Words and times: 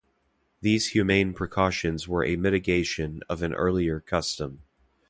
These 0.61 0.93
humane 0.93 1.35
precautions 1.35 2.07
were 2.07 2.25
a 2.25 2.35
mitigation 2.35 3.21
of 3.29 3.43
an 3.43 3.53
earlier 3.53 3.99
custom. 3.99 4.63